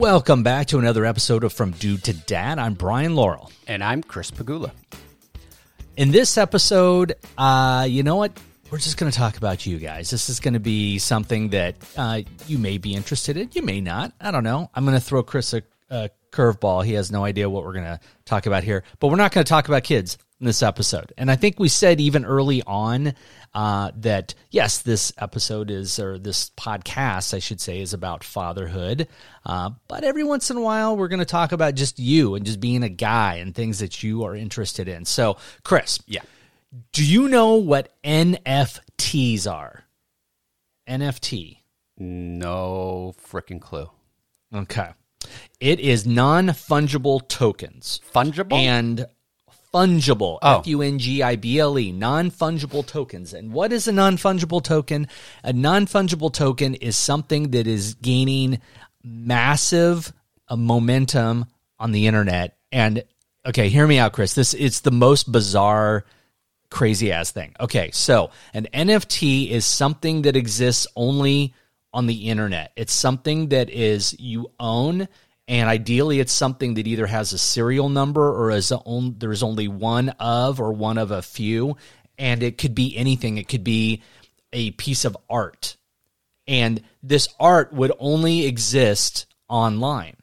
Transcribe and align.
Welcome 0.00 0.42
back 0.42 0.68
to 0.68 0.78
another 0.78 1.04
episode 1.04 1.44
of 1.44 1.52
From 1.52 1.72
Dude 1.72 2.04
to 2.04 2.14
Dad. 2.14 2.58
I'm 2.58 2.72
Brian 2.72 3.14
Laurel. 3.14 3.52
And 3.66 3.84
I'm 3.84 4.02
Chris 4.02 4.30
Pagula. 4.30 4.70
In 5.94 6.10
this 6.10 6.38
episode, 6.38 7.16
uh, 7.36 7.86
you 7.86 8.02
know 8.02 8.16
what? 8.16 8.32
We're 8.70 8.78
just 8.78 8.96
going 8.96 9.12
to 9.12 9.18
talk 9.18 9.36
about 9.36 9.66
you 9.66 9.76
guys. 9.76 10.08
This 10.08 10.30
is 10.30 10.40
going 10.40 10.54
to 10.54 10.58
be 10.58 10.98
something 10.98 11.50
that 11.50 11.74
uh, 11.98 12.22
you 12.46 12.56
may 12.56 12.78
be 12.78 12.94
interested 12.94 13.36
in. 13.36 13.50
You 13.52 13.60
may 13.60 13.82
not. 13.82 14.14
I 14.18 14.30
don't 14.30 14.42
know. 14.42 14.70
I'm 14.74 14.86
going 14.86 14.96
to 14.96 15.04
throw 15.04 15.22
Chris 15.22 15.52
a, 15.52 15.62
a 15.90 16.08
curveball. 16.32 16.82
He 16.82 16.94
has 16.94 17.12
no 17.12 17.22
idea 17.22 17.50
what 17.50 17.64
we're 17.64 17.74
going 17.74 17.84
to 17.84 18.00
talk 18.24 18.46
about 18.46 18.64
here, 18.64 18.84
but 19.00 19.08
we're 19.08 19.16
not 19.16 19.32
going 19.32 19.44
to 19.44 19.48
talk 19.50 19.68
about 19.68 19.84
kids 19.84 20.16
in 20.40 20.46
this 20.46 20.62
episode. 20.62 21.12
And 21.18 21.30
I 21.30 21.36
think 21.36 21.60
we 21.60 21.68
said 21.68 22.00
even 22.00 22.24
early 22.24 22.62
on 22.62 23.14
uh, 23.54 23.90
that 23.96 24.34
yes, 24.50 24.78
this 24.78 25.12
episode 25.18 25.70
is 25.70 25.98
or 25.98 26.18
this 26.18 26.50
podcast, 26.56 27.34
I 27.34 27.38
should 27.40 27.60
say, 27.60 27.80
is 27.80 27.92
about 27.92 28.24
fatherhood. 28.24 29.06
Uh, 29.44 29.70
but 29.86 30.02
every 30.02 30.24
once 30.24 30.50
in 30.50 30.56
a 30.56 30.60
while, 30.62 30.96
we're 30.96 31.08
going 31.08 31.18
to 31.20 31.24
talk 31.26 31.52
about 31.52 31.74
just 31.74 31.98
you 31.98 32.34
and 32.34 32.46
just 32.46 32.60
being 32.60 32.82
a 32.82 32.88
guy 32.88 33.34
and 33.36 33.54
things 33.54 33.80
that 33.80 34.02
you 34.02 34.24
are 34.24 34.34
interested 34.34 34.88
in. 34.88 35.04
So, 35.04 35.36
Chris, 35.62 35.98
Yeah. 36.06 36.22
do 36.92 37.04
you 37.04 37.28
know 37.28 37.56
what 37.56 37.92
NFTs 38.02 39.46
are? 39.50 39.84
NFT. 40.88 41.58
No 41.98 43.14
freaking 43.30 43.60
clue. 43.60 43.90
Okay. 44.54 44.88
It 45.60 45.80
is 45.80 46.06
non 46.06 46.48
fungible 46.48 47.26
tokens. 47.28 48.00
Fungible? 48.14 48.54
And 48.54 49.06
fungible. 49.72 50.38
Oh. 50.42 50.60
F 50.60 50.66
U 50.66 50.82
N 50.82 50.98
G 50.98 51.22
I 51.22 51.36
B 51.36 51.58
L 51.58 51.78
E. 51.78 51.92
Non 51.92 52.30
fungible 52.30 52.86
tokens. 52.86 53.32
And 53.32 53.52
what 53.52 53.72
is 53.72 53.88
a 53.88 53.92
non 53.92 54.16
fungible 54.16 54.62
token? 54.62 55.08
A 55.42 55.52
non 55.52 55.86
fungible 55.86 56.32
token 56.32 56.74
is 56.74 56.96
something 56.96 57.50
that 57.50 57.66
is 57.66 57.94
gaining 57.94 58.60
massive 59.02 60.12
uh, 60.48 60.56
momentum 60.56 61.46
on 61.78 61.92
the 61.92 62.06
internet. 62.06 62.56
And 62.72 63.04
okay, 63.46 63.68
hear 63.68 63.86
me 63.86 63.98
out, 63.98 64.12
Chris. 64.12 64.34
This 64.34 64.54
it's 64.54 64.80
the 64.80 64.90
most 64.90 65.30
bizarre 65.30 66.04
crazy 66.70 67.12
ass 67.12 67.30
thing. 67.32 67.54
Okay, 67.58 67.90
so 67.92 68.30
an 68.54 68.68
NFT 68.72 69.50
is 69.50 69.64
something 69.64 70.22
that 70.22 70.36
exists 70.36 70.86
only 70.94 71.54
on 71.92 72.06
the 72.06 72.28
internet. 72.28 72.72
It's 72.76 72.92
something 72.92 73.48
that 73.48 73.70
is 73.70 74.18
you 74.18 74.52
own 74.60 75.08
and 75.50 75.68
ideally 75.68 76.20
it's 76.20 76.32
something 76.32 76.74
that 76.74 76.86
either 76.86 77.08
has 77.08 77.32
a 77.32 77.38
serial 77.38 77.88
number 77.88 78.30
or 78.30 78.52
is 78.52 78.70
on, 78.70 79.16
there's 79.18 79.42
only 79.42 79.66
one 79.66 80.10
of 80.20 80.60
or 80.60 80.72
one 80.72 80.96
of 80.96 81.10
a 81.10 81.22
few 81.22 81.76
and 82.16 82.44
it 82.44 82.56
could 82.56 82.74
be 82.74 82.96
anything. 82.96 83.36
It 83.36 83.48
could 83.48 83.64
be 83.64 84.00
a 84.52 84.70
piece 84.70 85.04
of 85.04 85.16
art. 85.28 85.76
And 86.46 86.80
this 87.02 87.28
art 87.40 87.72
would 87.72 87.90
only 87.98 88.46
exist 88.46 89.26
online 89.48 90.16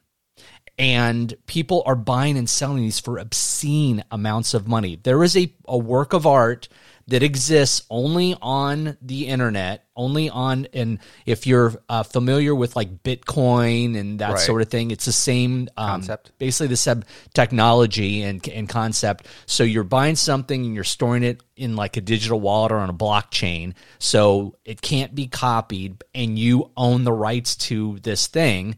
and 0.78 1.36
people 1.45 1.84
are 1.86 1.95
buying 1.95 2.38
and 2.38 2.50
selling 2.50 2.78
these 2.78 3.00
for 3.00 3.17
obscene 3.17 4.06
amounts 4.09 4.53
of 4.53 4.66
money. 4.66 4.95
There 4.95 5.23
is 5.23 5.36
a, 5.36 5.53
a 5.67 5.78
work 5.78 6.14
of 6.14 6.25
art 6.25 6.69
that 7.09 7.23
exists 7.23 7.86
only 7.89 8.36
on 8.41 8.97
the 9.02 9.27
internet, 9.27 9.86
only 9.95 10.30
on, 10.30 10.67
and 10.73 11.00
if 11.25 11.47
you're 11.47 11.73
uh, 11.88 12.03
familiar 12.03 12.53
with 12.53 12.75
like 12.75 13.02
Bitcoin 13.02 13.97
and 13.97 14.19
that 14.19 14.31
Right. 14.33 14.39
sort 14.39 14.61
of 14.61 14.67
thing, 14.67 14.91
it's 14.91 15.05
the 15.05 15.13
same 15.13 15.69
um, 15.78 15.88
Concept. 15.88 16.31
basically 16.38 16.67
the 16.67 16.75
same 16.75 17.03
technology 17.33 18.23
and, 18.23 18.45
and 18.50 18.67
concept. 18.67 19.25
So 19.45 19.63
you're 19.63 19.85
buying 19.85 20.17
something 20.17 20.66
and 20.66 20.75
you're 20.75 20.83
storing 20.83 21.23
it 21.23 21.41
in 21.55 21.75
like 21.78 21.95
a 21.95 22.02
digital 22.02 22.39
wallet 22.41 22.73
or 22.73 22.78
on 22.78 22.89
a 22.89 22.94
blockchain, 22.94 23.73
so 24.00 24.55
it 24.66 24.81
can't 24.81 25.16
be 25.16 25.28
copied, 25.28 26.03
and 26.13 26.38
you 26.38 26.72
own 26.75 27.05
the 27.05 27.13
rights 27.13 27.56
to 27.56 28.00
this 28.03 28.28
thing 28.28 28.75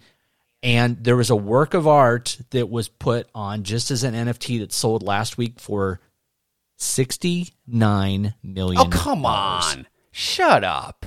and 0.61 1.01
there 1.01 1.15
was 1.15 1.29
a 1.29 1.35
work 1.37 1.73
of 1.73 1.87
art 1.87 2.37
that 2.49 2.69
was 2.69 2.89
put 2.89 3.29
on 3.33 3.63
just 3.63 3.91
as 3.91 4.03
an 4.03 4.13
NFT 4.13 4.59
that 4.59 4.73
sold 4.73 5.03
last 5.03 5.37
week 5.37 5.57
for 5.57 6.01
sixty 6.79 7.49
nine 7.67 8.33
million. 8.41 8.81
oh, 8.81 8.89
come 8.89 9.25
on. 9.25 9.85
Shut 10.11 10.63
up. 10.63 11.05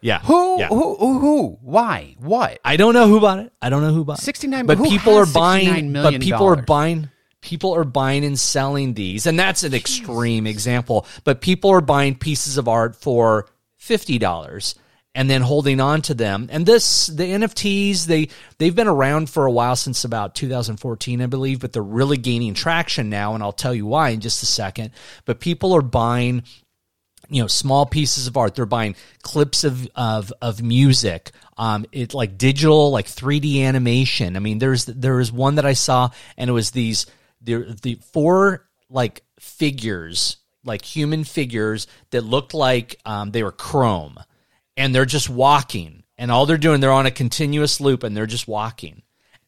Yeah. 0.00 0.20
Who, 0.20 0.58
Yeah. 0.58 0.68
who, 0.68 0.96
who, 0.96 1.18
who? 1.20 1.58
Why? 1.62 2.16
What? 2.18 2.58
I 2.64 2.76
don't 2.76 2.92
know 2.94 3.08
who 3.08 3.20
bought 3.20 3.38
it. 3.40 3.52
I 3.62 3.68
don't 3.70 3.82
know 3.82 3.92
who 3.92 4.04
bought 4.04 4.18
it. 4.18 4.22
69 4.22 4.66
But 4.66 4.82
people 4.82 5.14
are 5.16 5.26
buying. 5.26 5.92
$69 5.92 6.02
But 6.02 6.20
people 6.20 6.46
are 6.46 6.56
buying. 6.56 7.08
People 7.40 7.74
are 7.74 7.84
buying 7.84 8.24
and 8.24 8.38
selling 8.38 8.94
these, 8.94 9.26
and 9.26 9.36
that's 9.38 9.64
an 9.64 9.74
extreme 9.74 10.46
example. 10.46 11.06
But 11.24 11.40
people 11.40 11.70
are 11.70 11.80
buying 11.80 12.14
pieces 12.16 12.56
of 12.58 12.68
art 12.68 12.94
for 12.94 13.48
fifty 13.76 14.18
dollars 14.18 14.76
and 15.14 15.28
then 15.28 15.42
holding 15.42 15.80
on 15.80 16.02
to 16.02 16.14
them. 16.14 16.48
And 16.50 16.64
this, 16.64 17.06
the 17.08 17.24
NFTs, 17.24 18.06
they 18.06 18.28
they've 18.58 18.74
been 18.74 18.88
around 18.88 19.28
for 19.28 19.46
a 19.46 19.52
while 19.52 19.76
since 19.76 20.04
about 20.04 20.34
2014, 20.34 21.20
I 21.20 21.26
believe, 21.26 21.60
but 21.60 21.72
they're 21.72 21.82
really 21.82 22.16
gaining 22.16 22.54
traction 22.54 23.10
now, 23.10 23.34
and 23.34 23.42
I'll 23.42 23.52
tell 23.52 23.74
you 23.74 23.86
why 23.86 24.10
in 24.10 24.20
just 24.20 24.42
a 24.42 24.46
second. 24.46 24.92
But 25.24 25.40
people 25.40 25.74
are 25.74 25.82
buying 25.82 26.44
you 27.28 27.40
know 27.40 27.46
small 27.46 27.86
pieces 27.86 28.26
of 28.26 28.36
art 28.36 28.54
they're 28.54 28.66
buying 28.66 28.94
clips 29.22 29.64
of 29.64 29.88
of 29.94 30.32
of 30.42 30.60
music 30.60 31.30
um 31.56 31.86
it 31.92 32.12
like 32.12 32.36
digital 32.36 32.90
like 32.90 33.06
3d 33.06 33.62
animation 33.62 34.36
i 34.36 34.38
mean 34.40 34.58
there's 34.58 34.84
there 34.86 35.18
is 35.18 35.32
one 35.32 35.54
that 35.54 35.64
i 35.64 35.72
saw 35.72 36.10
and 36.36 36.50
it 36.50 36.52
was 36.52 36.72
these 36.72 37.06
the 37.40 37.76
the 37.82 37.94
four 38.12 38.68
like 38.90 39.22
figures 39.38 40.36
like 40.64 40.84
human 40.84 41.24
figures 41.24 41.86
that 42.10 42.22
looked 42.22 42.54
like 42.54 42.96
um 43.06 43.30
they 43.30 43.42
were 43.42 43.52
chrome 43.52 44.18
and 44.76 44.94
they're 44.94 45.04
just 45.04 45.28
walking 45.28 46.02
and 46.18 46.30
all 46.30 46.46
they're 46.46 46.58
doing 46.58 46.80
they're 46.80 46.92
on 46.92 47.06
a 47.06 47.10
continuous 47.10 47.80
loop 47.80 48.02
and 48.02 48.16
they're 48.16 48.26
just 48.26 48.48
walking 48.48 49.02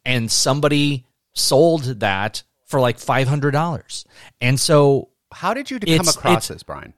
and 0.05 0.31
somebody 0.31 1.05
sold 1.33 1.85
that 2.01 2.43
for 2.65 2.81
like 2.81 2.99
$500 2.99 4.05
and 4.41 4.59
so 4.61 5.09
How 5.33 5.55
did 5.55 5.71
you 5.71 5.81
come 5.81 6.09
across 6.09 6.49
this, 6.49 6.63
Brian? 6.63 6.95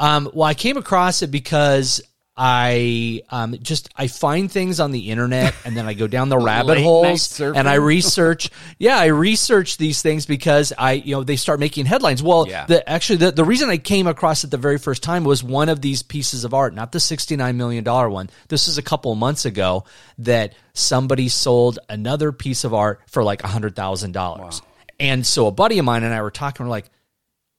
Um, 0.00 0.30
well, 0.32 0.48
I 0.48 0.54
came 0.54 0.76
across 0.76 1.22
it 1.22 1.30
because 1.30 2.00
I 2.40 3.22
um, 3.30 3.56
just 3.60 3.88
I 3.96 4.06
find 4.06 4.50
things 4.50 4.78
on 4.78 4.92
the 4.92 5.10
internet 5.10 5.56
and 5.64 5.76
then 5.76 5.86
I 5.88 5.94
go 5.94 6.06
down 6.06 6.28
the 6.28 6.38
rabbit 6.52 6.78
holes 6.78 7.40
and 7.40 7.68
I 7.68 7.74
research. 7.74 8.50
yeah, 8.78 8.96
I 8.96 9.06
research 9.06 9.76
these 9.76 10.02
things 10.02 10.24
because 10.24 10.72
I 10.78 10.92
you 10.92 11.16
know 11.16 11.24
they 11.24 11.34
start 11.34 11.58
making 11.58 11.86
headlines. 11.86 12.22
Well, 12.22 12.46
Yeah. 12.48 12.66
the 12.66 12.88
actually 12.88 13.16
the, 13.16 13.32
the 13.32 13.44
reason 13.44 13.70
I 13.70 13.76
came 13.76 14.06
across 14.06 14.44
it 14.44 14.52
the 14.52 14.56
very 14.56 14.78
first 14.78 15.02
time 15.02 15.24
was 15.24 15.42
one 15.42 15.68
of 15.68 15.82
these 15.82 16.04
pieces 16.04 16.44
of 16.44 16.54
art, 16.54 16.74
not 16.74 16.92
the 16.92 17.00
sixty 17.00 17.34
nine 17.34 17.56
million 17.56 17.82
dollar 17.82 18.08
one. 18.08 18.30
This 18.46 18.68
is 18.68 18.78
a 18.78 18.82
couple 18.82 19.10
of 19.10 19.18
months 19.18 19.44
ago 19.44 19.82
that 20.18 20.54
somebody 20.74 21.28
sold 21.28 21.80
another 21.88 22.30
piece 22.30 22.62
of 22.62 22.72
art 22.72 23.00
for 23.08 23.24
like 23.24 23.42
a 23.42 23.48
hundred 23.48 23.74
thousand 23.74 24.12
dollars. 24.12 24.62
And 25.00 25.26
so 25.26 25.48
a 25.48 25.50
buddy 25.50 25.80
of 25.80 25.84
mine 25.84 26.04
and 26.04 26.14
I 26.14 26.22
were 26.22 26.30
talking. 26.30 26.64
We're 26.66 26.70
like, 26.70 26.88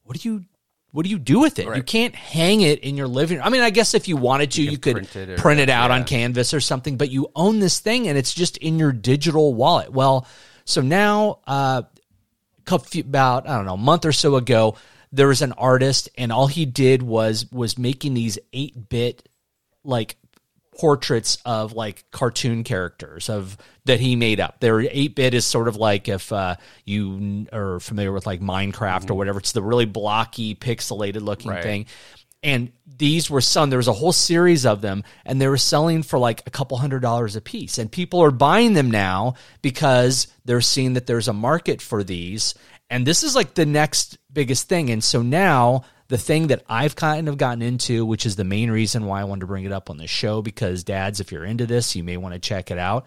what 0.04 0.18
do 0.18 0.30
you 0.30 0.46
what 0.92 1.04
do 1.04 1.10
you 1.10 1.20
do 1.20 1.40
with 1.40 1.60
it? 1.60 1.76
You 1.76 1.84
can't 1.84 2.16
hang 2.16 2.62
it 2.62 2.80
in 2.80 2.98
your 2.98 3.08
living 3.08 3.38
room. 3.38 3.46
I 3.46 3.50
mean, 3.50 3.62
I 3.62 3.70
guess 3.70 3.94
if 3.94 4.08
you 4.08 4.18
wanted 4.18 4.52
to, 4.52 4.64
you, 4.64 4.78
could 4.78 4.96
print 4.96 5.16
it 5.16 5.38
print 5.38 5.60
it 5.60 5.70
out 5.70 5.92
on 5.92 6.04
canvas 6.04 6.54
or 6.54 6.60
something, 6.60 6.98
but 6.98 7.12
you 7.12 7.30
own 7.36 7.60
this 7.60 7.80
thing 7.80 8.08
and 8.08 8.18
it's 8.18 8.34
just 8.34 8.58
in 8.58 8.80
your 8.80 8.92
digital 8.92 9.54
wallet. 9.54 9.92
Well, 9.92 10.28
so 10.66 10.82
now, 10.82 11.40
uh, 11.48 11.84
about 12.72 13.48
I 13.50 13.56
don't 13.56 13.66
know 13.66 13.74
a 13.74 13.78
month 13.78 14.06
or 14.06 14.12
so 14.12 14.36
ago, 14.36 14.76
there 15.12 15.28
was 15.28 15.42
an 15.42 15.54
artist, 15.54 16.10
and 16.18 16.32
all 16.32 16.48
he 16.48 16.66
did 16.66 17.02
was 17.02 17.52
was 17.52 17.78
making 17.78 18.14
these 18.14 18.38
eight 18.54 18.90
bit 18.90 19.28
like 19.84 20.18
portraits 20.80 21.38
of 21.44 21.74
like 21.74 22.06
cartoon 22.12 22.64
characters 22.64 23.30
of 23.30 23.58
that 23.84 24.00
he 24.00 24.16
made 24.16 24.40
up. 24.40 24.62
Their 24.62 24.80
eight 24.80 25.14
bit 25.14 25.34
is 25.34 25.46
sort 25.46 25.68
of 25.68 25.76
like 25.76 26.08
if 26.08 26.32
uh, 26.32 26.56
you 26.86 27.48
are 27.52 27.82
familiar 27.82 28.14
with 28.14 28.26
like 28.26 28.40
Minecraft 28.40 29.12
or 29.12 29.16
whatever. 29.16 29.40
It's 29.40 29.52
the 29.52 29.62
really 29.62 29.84
blocky, 29.86 30.56
pixelated 30.56 31.22
looking 31.22 31.52
Right. 31.52 31.62
thing. 31.64 31.86
And 32.42 32.72
these 32.88 33.30
were 33.30 33.42
some. 33.42 33.70
There 33.70 33.76
was 33.76 33.90
a 33.90 33.94
whole 33.94 34.14
series 34.14 34.66
of 34.66 34.80
them, 34.80 35.04
and 35.26 35.42
they 35.42 35.50
were 35.50 35.58
selling 35.58 36.02
for 36.02 36.18
like 36.18 36.44
a 36.48 36.50
couple 36.50 36.78
hundred 36.78 37.02
dollars 37.02 37.36
a 37.36 37.42
piece. 37.42 37.78
And 37.78 37.92
people 37.92 38.22
are 38.24 38.32
buying 38.32 38.72
them 38.72 38.90
now 38.90 39.34
because 39.62 40.28
they're 40.46 40.62
seeing 40.62 40.94
that 40.94 41.08
there's 41.08 41.28
a 41.28 41.34
market 41.34 41.82
for 41.82 42.06
these. 42.06 42.56
And 42.90 43.06
this 43.06 43.24
is 43.24 43.36
like 43.36 43.56
the 43.56 43.66
next 43.66 44.18
biggest 44.32 44.70
thing. 44.70 44.90
And 44.90 45.04
so 45.04 45.22
now 45.22 45.84
the 46.10 46.18
thing 46.18 46.48
that 46.48 46.64
I've 46.68 46.96
kind 46.96 47.30
of 47.30 47.38
gotten 47.38 47.62
into, 47.62 48.06
which 48.06 48.26
is 48.26 48.36
the 48.36 48.44
main 48.44 48.72
reason 48.72 49.06
why 49.06 49.22
I 49.22 49.24
wanted 49.24 49.42
to 49.42 49.46
bring 49.46 49.64
it 49.64 49.72
up 49.72 49.90
on 49.92 49.98
the 49.98 50.08
show, 50.08 50.42
because 50.42 50.84
dads, 50.84 51.20
if 51.20 51.32
you're 51.32 51.46
into 51.46 51.68
this, 51.68 51.96
you 51.96 52.04
may 52.04 52.18
want 52.18 52.34
to 52.34 52.40
check 52.40 52.72
it 52.72 52.80
out. 52.80 53.06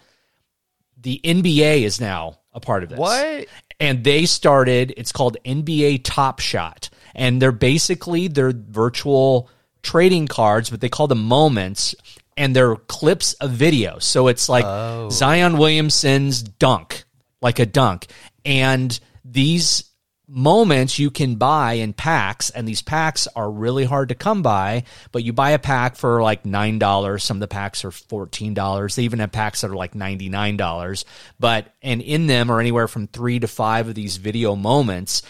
The 1.00 1.20
NBA 1.22 1.82
is 1.82 2.00
now 2.00 2.38
a 2.52 2.60
part 2.60 2.84
of 2.84 2.90
this. 2.90 2.98
What? 2.98 3.46
And 3.80 4.04
they 4.04 4.24
started, 4.24 4.94
it's 4.96 5.10
called 5.10 5.36
NBA 5.44 6.02
Top 6.04 6.38
Shot. 6.38 6.90
And 7.12 7.42
they're 7.42 7.50
basically 7.50 8.28
they're 8.28 8.52
virtual 8.54 9.50
trading 9.82 10.28
cards, 10.28 10.70
but 10.70 10.80
they 10.80 10.88
call 10.88 11.08
them 11.08 11.24
moments. 11.24 11.96
And 12.36 12.54
they're 12.54 12.76
clips 12.76 13.34
of 13.34 13.50
video. 13.50 13.98
So 13.98 14.28
it's 14.28 14.48
like 14.48 14.64
oh. 14.64 15.10
Zion 15.10 15.58
Williamson's 15.58 16.42
dunk, 16.42 17.02
like 17.42 17.58
a 17.58 17.66
dunk. 17.66 18.06
And 18.44 18.98
these 19.24 19.91
moments 20.34 20.98
you 20.98 21.10
can 21.10 21.34
buy 21.34 21.74
in 21.74 21.92
packs 21.92 22.48
and 22.48 22.66
these 22.66 22.80
packs 22.80 23.28
are 23.36 23.50
really 23.50 23.84
hard 23.84 24.08
to 24.08 24.14
come 24.14 24.40
by 24.40 24.82
but 25.12 25.22
you 25.22 25.32
buy 25.32 25.50
a 25.50 25.58
pack 25.58 25.94
for 25.96 26.22
like 26.22 26.46
nine 26.46 26.78
dollars. 26.78 27.22
Some 27.22 27.36
of 27.36 27.40
the 27.40 27.48
packs 27.48 27.84
are 27.84 27.90
fourteen 27.90 28.54
dollars. 28.54 28.96
They 28.96 29.02
even 29.02 29.18
have 29.18 29.30
packs 29.30 29.60
that 29.60 29.70
are 29.70 29.76
like 29.76 29.94
ninety 29.94 30.28
nine 30.30 30.56
dollars. 30.56 31.04
But 31.38 31.66
and 31.82 32.00
in 32.00 32.26
them 32.26 32.50
are 32.50 32.60
anywhere 32.60 32.88
from 32.88 33.08
three 33.08 33.38
to 33.40 33.46
five 33.46 33.88
of 33.88 33.94
these 33.94 34.16
video 34.16 34.56
moments 34.56 35.22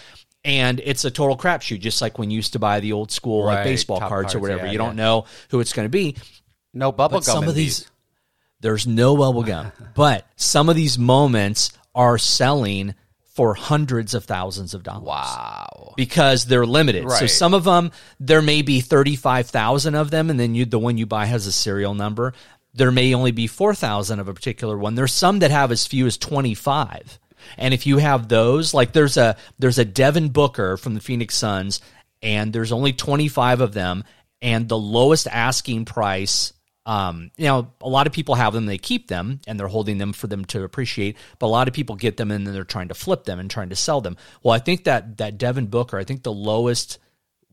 and 0.44 0.80
it's 0.84 1.04
a 1.04 1.10
total 1.10 1.36
crapshoot 1.36 1.80
just 1.80 2.00
like 2.00 2.18
when 2.18 2.30
you 2.30 2.36
used 2.36 2.52
to 2.52 2.58
buy 2.58 2.80
the 2.80 2.92
old 2.92 3.10
school 3.10 3.44
like 3.44 3.58
Right, 3.58 3.64
baseball 3.64 3.98
Topps 3.98 4.08
cards, 4.08 4.34
or 4.34 4.38
cards, 4.38 4.42
whatever. 4.42 4.66
Yeah, 4.66 4.72
you 4.72 4.78
don't 4.78 4.96
yeah. 4.96 5.04
know 5.04 5.24
who 5.50 5.60
it's 5.60 5.72
going 5.72 5.86
to 5.86 5.90
be. 5.90 6.16
No 6.74 6.92
bubble 6.92 7.18
but 7.18 7.26
gum. 7.26 7.34
some 7.34 7.44
in 7.44 7.50
of 7.50 7.54
these. 7.54 7.90
there's 8.60 8.86
no 8.86 9.16
bubble 9.16 9.42
gum. 9.42 9.72
But 9.94 10.26
some 10.36 10.68
of 10.68 10.76
these 10.76 10.98
moments 10.98 11.72
are 11.94 12.18
selling 12.18 12.94
for 13.34 13.54
hundreds 13.54 14.12
of 14.14 14.24
thousands 14.24 14.74
of 14.74 14.82
dollars 14.82 15.06
Wow. 15.06 15.94
because 15.96 16.44
they're 16.44 16.66
limited. 16.66 17.08
So 17.10 17.26
some 17.26 17.54
of 17.54 17.64
them 17.64 17.90
there 18.20 18.42
may 18.42 18.62
be 18.62 18.80
35,000 18.80 19.94
of 19.94 20.10
them 20.10 20.28
and 20.30 20.38
then 20.38 20.54
you 20.54 20.64
the 20.66 20.78
one 20.78 20.98
you 20.98 21.06
buy 21.06 21.26
has 21.26 21.46
a 21.46 21.52
serial 21.52 21.94
number. 21.94 22.34
There 22.74 22.90
may 22.90 23.14
only 23.14 23.32
be 23.32 23.46
4,000 23.46 24.18
of 24.20 24.28
a 24.28 24.34
particular 24.34 24.76
one. 24.78 24.94
There's 24.94 25.12
some 25.12 25.40
that 25.40 25.50
have 25.50 25.72
as 25.72 25.86
few 25.86 26.06
as 26.06 26.16
25. 26.18 27.18
And 27.58 27.74
if 27.74 27.86
you 27.86 27.98
have 27.98 28.28
those, 28.28 28.72
like 28.74 28.92
there's 28.92 29.16
a 29.16 29.36
there's 29.58 29.78
a 29.78 29.84
Devin 29.84 30.28
Booker 30.28 30.76
from 30.76 30.94
the 30.94 31.00
Phoenix 31.00 31.34
Suns 31.34 31.80
and 32.22 32.52
there's 32.52 32.70
only 32.72 32.92
25 32.92 33.60
of 33.60 33.72
them 33.74 34.04
and 34.40 34.68
the 34.68 34.78
lowest 34.78 35.26
asking 35.26 35.84
price 35.86 36.52
um, 36.84 37.30
you 37.36 37.46
know, 37.46 37.70
a 37.80 37.88
lot 37.88 38.06
of 38.06 38.12
people 38.12 38.34
have 38.34 38.52
them, 38.52 38.66
they 38.66 38.78
keep 38.78 39.08
them 39.08 39.40
and 39.46 39.58
they're 39.58 39.68
holding 39.68 39.98
them 39.98 40.12
for 40.12 40.26
them 40.26 40.44
to 40.46 40.64
appreciate, 40.64 41.16
but 41.38 41.46
a 41.46 41.48
lot 41.48 41.68
of 41.68 41.74
people 41.74 41.96
get 41.96 42.16
them 42.16 42.30
and 42.30 42.46
then 42.46 42.54
they're 42.54 42.64
trying 42.64 42.88
to 42.88 42.94
flip 42.94 43.24
them 43.24 43.38
and 43.38 43.50
trying 43.50 43.68
to 43.68 43.76
sell 43.76 44.00
them. 44.00 44.16
Well, 44.42 44.54
I 44.54 44.58
think 44.58 44.84
that 44.84 45.18
that 45.18 45.38
Devin 45.38 45.66
Booker, 45.66 45.96
I 45.96 46.04
think 46.04 46.22
the 46.22 46.32
lowest 46.32 46.98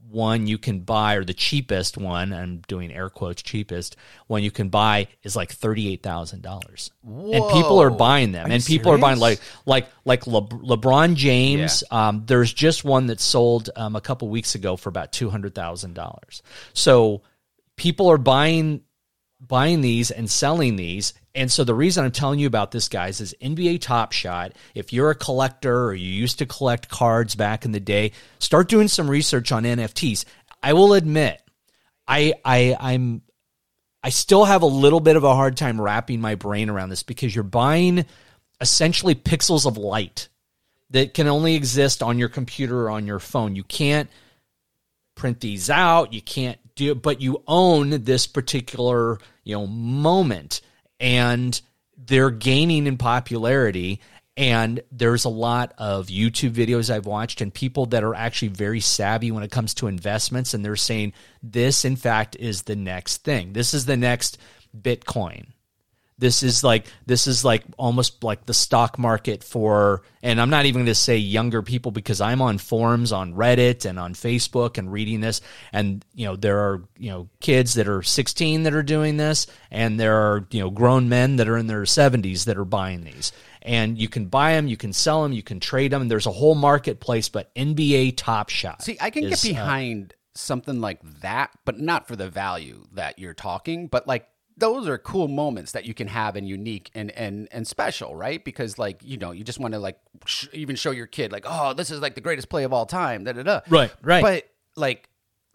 one 0.10 0.48
you 0.48 0.58
can 0.58 0.80
buy 0.80 1.14
or 1.16 1.24
the 1.24 1.36
cheapest 1.36 1.96
one, 1.96 2.34
I'm 2.34 2.62
doing 2.68 2.92
air 2.92 3.10
quotes 3.10 3.44
cheapest, 3.44 3.96
one 4.26 4.42
you 4.42 4.50
can 4.50 4.70
buy 4.70 5.08
is 5.22 5.36
like 5.36 5.56
$38,000. 5.56 6.90
And 7.04 7.52
people 7.52 7.80
are 7.80 7.92
buying 7.92 8.32
them 8.32 8.48
Are 8.48 8.52
and 8.52 8.66
people 8.66 8.92
are 8.92 8.98
buying 8.98 9.20
like 9.20 9.40
like 9.68 9.88
like 10.06 10.26
Le- 10.26 10.48
LeBron 10.48 11.14
James. 11.14 11.84
Um, 11.92 12.24
there's 12.26 12.52
just 12.52 12.84
one 12.84 13.06
that 13.08 13.20
sold 13.20 13.70
um, 13.76 13.96
a 13.96 14.02
couple 14.02 14.28
weeks 14.30 14.56
ago 14.56 14.76
for 14.76 14.90
about 14.90 15.12
two 15.12 15.30
hundred 15.30 15.54
thousand 15.54 15.94
dollars. 15.94 16.42
So 16.74 17.22
people 17.76 18.10
are 18.10 18.18
buying 18.18 18.82
buying 19.40 19.82
these 19.82 20.12
and 20.12 20.30
selling 20.30 20.76
these. 20.76 21.14
And 21.36 21.52
so 21.52 21.64
the 21.64 21.76
reason 21.76 22.04
I'm 22.04 22.12
telling 22.12 22.40
you 22.40 22.48
about 22.48 22.72
this, 22.72 22.90
guys, 22.90 23.22
is 23.22 23.36
NBA 23.42 23.82
Top 23.82 24.12
Shot. 24.12 24.54
If 24.76 24.92
you're 24.92 25.12
a 25.12 25.16
collector 25.16 25.86
or 25.86 25.94
you 25.94 26.10
used 26.10 26.40
to 26.40 26.46
collect 26.46 26.90
cards 26.90 27.36
back 27.36 27.66
in 27.66 27.72
the 27.72 27.80
day, 27.80 28.12
start 28.40 28.68
doing 28.68 28.88
some 28.88 29.10
research 29.10 29.52
on 29.52 29.64
NFTs. 29.64 30.26
I 30.62 30.74
will 30.74 30.94
admit, 30.94 31.42
I 32.08 32.34
I 32.44 32.76
I'm 32.80 33.22
I 34.04 34.10
still 34.10 34.46
have 34.46 34.62
a 34.62 34.68
little 34.68 35.00
bit 35.00 35.16
of 35.16 35.24
a 35.24 35.36
hard 35.36 35.58
time 35.58 35.80
wrapping 35.80 36.20
my 36.20 36.36
brain 36.36 36.70
around 36.70 36.90
this 36.90 37.04
because 37.04 37.34
you're 37.34 37.44
buying 37.44 38.06
essentially 38.62 39.16
pixels 39.16 39.66
of 39.66 39.78
light 39.78 40.30
that 40.90 41.14
can 41.14 41.28
only 41.28 41.56
exist 41.56 42.02
on 42.02 42.18
your 42.18 42.30
computer 42.30 42.84
or 42.84 42.90
on 42.90 43.06
your 43.06 43.20
phone. 43.20 43.56
You 43.56 43.64
can't 43.64 44.10
print 45.16 45.40
these 45.40 45.70
out. 45.70 46.14
You 46.14 46.22
can't 46.22 46.60
do 46.80 46.96
but 46.96 47.22
you 47.22 47.44
own 47.48 48.04
this 48.04 48.26
particular, 48.26 49.20
you 49.44 49.56
know, 49.56 49.68
moment 49.68 50.62
and 51.00 51.60
they're 51.98 52.32
gaining 52.32 52.88
in 52.88 52.98
popularity. 52.98 54.02
And 54.38 54.82
there's 54.90 55.26
a 55.26 55.30
lot 55.30 55.74
of 55.78 56.08
YouTube 56.08 56.52
videos 56.52 56.90
I've 56.90 57.06
watched 57.06 57.42
and 57.42 57.54
people 57.54 57.88
that 57.88 58.06
are 58.06 58.16
actually 58.16 58.48
very 58.50 58.80
savvy 58.80 59.32
when 59.32 59.44
it 59.44 59.52
comes 59.52 59.74
to 59.76 59.88
investments. 59.88 60.54
And 60.54 60.64
they're 60.64 60.78
saying 60.78 61.12
this, 61.44 61.84
in 61.84 61.98
fact, 61.98 62.38
is 62.40 62.64
the 62.64 62.78
next 62.78 63.24
thing. 63.26 63.52
This 63.52 63.74
is 63.74 63.86
the 63.86 63.98
next 63.98 64.38
Bitcoin. 64.76 65.48
This 66.20 66.44
is 66.44 66.64
like 66.64 66.88
this 67.06 67.28
is 67.28 67.46
like 67.46 67.64
almost 67.78 68.24
like 68.24 68.46
the 68.46 68.54
stock 68.54 69.00
market 69.00 69.44
for 69.44 70.04
and 70.22 70.40
I'm 70.40 70.50
not 70.50 70.66
even 70.66 70.82
going 70.82 70.88
to 70.88 70.96
say 70.96 71.18
younger 71.18 71.62
people 71.62 71.92
because 71.92 72.20
I'm 72.20 72.42
on 72.42 72.58
forums 72.58 73.12
on 73.12 73.34
Reddit 73.34 73.86
and 73.86 73.98
on 73.98 74.14
Facebook 74.14 74.78
and 74.78 74.92
reading 74.92 75.22
this 75.22 75.40
and 75.72 76.04
you 76.14 76.26
know 76.26 76.36
there 76.36 76.60
are 76.60 76.84
you 76.98 77.10
know 77.10 77.30
kids 77.40 77.76
that 77.76 77.88
are 77.88 78.04
16 78.04 78.64
that 78.64 78.74
are 78.74 78.84
doing 78.84 79.18
this 79.18 79.48
and 79.72 80.00
there 80.00 80.18
are 80.18 80.46
you 80.52 80.60
know 80.60 80.70
grown 80.70 81.08
men 81.08 81.38
that 81.38 81.48
are 81.48 81.58
in 81.58 81.68
their 81.68 81.84
70s 81.84 82.46
that 82.46 82.58
are 82.58 82.66
buying 82.66 83.06
these 83.06 83.32
and 83.62 83.98
you 83.98 84.10
can 84.10 84.26
buy 84.26 84.54
them 84.54 84.68
you 84.68 84.78
can 84.78 84.92
sell 84.92 85.24
them 85.24 85.32
you 85.32 85.44
can 85.44 85.60
trade 85.60 85.92
them 85.92 86.08
there's 86.10 86.28
a 86.28 86.32
whole 86.32 86.56
marketplace 86.56 87.30
but 87.30 87.54
NBA 87.56 88.18
Top 88.18 88.50
Shot 88.50 88.82
See, 88.82 88.98
I 89.00 89.10
can 89.10 89.24
is, 89.24 89.42
get 89.42 89.52
uh, 89.52 89.54
behind 89.54 90.16
something 90.40 90.82
like 90.82 91.00
that, 91.22 91.52
but 91.66 91.80
not 91.80 92.08
for 92.08 92.16
the 92.16 92.30
value 92.30 92.86
that 92.94 93.20
you're 93.20 93.34
talking. 93.34 93.88
But 93.88 94.08
like 94.08 94.29
those 94.60 94.88
are 94.88 94.98
cool 94.98 95.28
moments 95.28 95.72
that 95.72 95.86
you 95.86 95.94
can 95.94 96.08
have 96.08 96.36
and 96.36 96.48
unique 96.48 96.92
and 96.94 97.12
and 97.12 97.48
and 97.52 97.68
special, 97.68 98.16
right? 98.16 98.44
Because 98.44 98.78
like 98.78 99.02
you 99.04 99.18
know, 99.18 99.32
you 99.32 99.44
just 99.44 99.60
want 99.60 99.74
to 99.74 99.80
like 99.80 99.98
sh- 100.26 100.48
even 100.54 100.76
show 100.76 100.92
your 100.92 101.08
kid 101.08 101.32
like, 101.32 101.46
oh, 101.48 101.74
this 101.74 101.90
is 101.92 102.02
like 102.02 102.16
the 102.16 102.22
greatest 102.22 102.50
play 102.50 102.64
of 102.64 102.74
all 102.74 102.86
time. 102.86 103.24
Da 103.24 103.32
da 103.34 103.44
da. 103.44 103.62
Right, 103.70 103.92
right. 104.02 104.22
But 104.22 104.50
like 104.76 105.10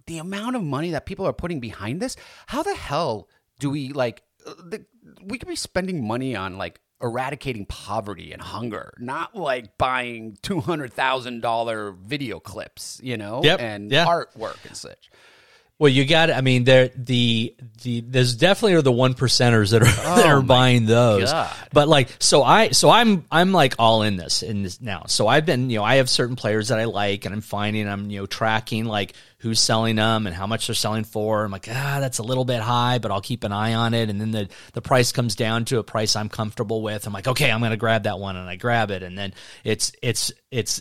the 0.07 0.19
amount 0.19 0.57
of 0.57 0.63
money 0.63 0.91
that 0.91 1.07
people 1.07 1.27
are 1.27 1.33
putting 1.33 1.61
behind 1.61 2.01
this, 2.01 2.17
how 2.47 2.63
the 2.63 2.75
hell 2.75 3.29
do 3.59 3.71
we 3.71 3.91
like? 3.93 4.23
uh, 4.47 4.55
The, 4.65 4.85
we 5.23 5.39
could 5.39 5.49
be 5.49 5.57
spending 5.57 6.07
money 6.07 6.35
on 6.37 6.59
like 6.59 6.81
eradicating 7.03 7.67
poverty 7.67 8.33
and 8.33 8.41
hunger, 8.41 8.95
not 8.99 9.35
like 9.37 9.77
buying 9.79 10.37
two 10.43 10.61
hundred 10.61 10.93
thousand 10.93 11.41
dollar 11.43 11.93
video 11.93 12.41
clips, 12.41 13.01
you 13.03 13.17
know, 13.17 13.43
Yep, 13.45 13.61
and 13.61 13.91
yeah. 13.91 14.07
artwork 14.07 14.65
and 14.67 14.77
such. 14.77 15.11
Well, 15.81 15.91
you 15.91 16.05
got. 16.05 16.31
It. 16.31 16.37
I 16.37 16.41
mean, 16.41 16.63
there 16.63 16.89
the 16.95 17.55
the 17.83 18.01
there's 18.03 18.37
definitely 18.37 18.75
are 18.75 18.83
the 18.83 18.93
one 18.93 19.15
percenters 19.15 19.73
that 19.73 19.83
are 19.83 19.85
that 20.17 20.27
Oh 20.27 20.29
are 20.29 20.43
buying 20.43 20.87
those. 20.87 21.33
God. 21.33 21.53
But 21.73 21.89
like, 21.89 22.11
so 22.21 22.45
I 22.45 22.69
so 22.71 22.91
I'm 22.91 23.25
I'm 23.29 23.51
like 23.51 23.75
all 23.79 24.03
in 24.03 24.17
this 24.17 24.45
in 24.45 24.63
this 24.63 24.81
now. 24.81 25.05
So 25.09 25.27
I've 25.27 25.45
been 25.45 25.71
you 25.71 25.79
know 25.79 25.85
I 25.85 25.97
have 25.97 26.09
certain 26.09 26.37
players 26.37 26.69
that 26.69 26.79
I 26.79 26.85
like, 26.85 27.25
and 27.25 27.35
I'm 27.35 27.41
finding 27.41 27.89
I'm 27.89 28.09
you 28.09 28.21
know 28.21 28.27
tracking 28.27 28.85
like 28.85 29.15
who's 29.39 29.59
selling 29.59 29.97
them 29.97 30.29
and 30.29 30.35
how 30.35 30.47
much 30.47 30.69
they're 30.69 30.75
selling 30.75 31.03
for. 31.03 31.45
I'm 31.45 31.51
like, 31.51 31.69
ah, 31.69 31.99
that's 32.01 32.19
a 32.19 32.23
little 32.23 32.45
bit 32.45 32.61
high, 32.61 32.99
but 32.99 33.11
I'll 33.11 33.21
keep 33.21 33.43
an 33.43 33.51
eye 33.51 33.75
on 33.75 33.95
it. 33.95 34.11
And 34.11 34.21
then 34.21 34.31
the 34.31 34.49
the 34.75 34.83
price 34.83 35.11
comes 35.11 35.35
down 35.35 35.65
to 35.67 35.81
a 35.81 35.83
price 35.83 36.15
I'm 36.15 36.29
comfortable 36.29 36.83
with. 36.83 37.05
I'm 37.05 37.13
like, 37.13 37.27
okay, 37.27 37.51
I'm 37.51 37.61
gonna 37.61 37.77
grab 37.77 38.05
that 38.05 38.21
one, 38.21 38.37
and 38.37 38.49
I 38.49 38.55
grab 38.55 38.93
it, 38.93 39.03
and 39.03 39.19
then 39.19 39.35
it's 39.65 39.91
it's 40.03 40.31
it's 40.53 40.81